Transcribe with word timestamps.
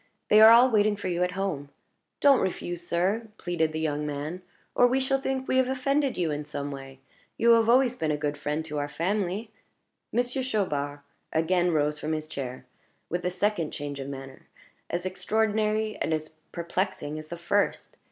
They 0.29 0.41
are 0.41 0.49
all 0.49 0.71
waiting 0.71 0.95
for 0.95 1.09
you 1.09 1.21
at 1.21 1.33
home. 1.33 1.69
Don't 2.21 2.39
refuse, 2.39 2.87
sir," 2.87 3.27
pleaded 3.37 3.71
the 3.71 3.79
young 3.79 4.03
man, 4.03 4.41
"or 4.73 4.87
we 4.87 4.99
shall 4.99 5.21
think 5.21 5.47
we 5.47 5.57
have 5.57 5.69
offended 5.69 6.17
you 6.17 6.31
in 6.31 6.43
some 6.43 6.71
way. 6.71 6.97
You 7.37 7.51
have 7.51 7.69
always 7.69 7.95
been 7.95 8.09
a 8.09 8.17
good 8.17 8.35
friend 8.35 8.65
to 8.65 8.79
our 8.79 8.89
family" 8.89 9.51
Monsieur 10.11 10.41
Chaubard 10.41 11.01
again 11.31 11.69
rose 11.69 11.99
from 11.99 12.13
his 12.13 12.25
chair, 12.25 12.65
with 13.09 13.23
a 13.25 13.29
second 13.29 13.73
change 13.73 13.99
of 13.99 14.09
manner, 14.09 14.47
as 14.89 15.05
extraordinary 15.05 15.95
and 15.97 16.15
as 16.15 16.29
perplexing 16.51 17.19
as 17.19 17.27
the 17.27 17.37
first. 17.37 17.95